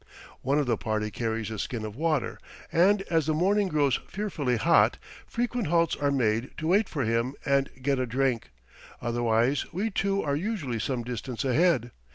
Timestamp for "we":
9.71-9.91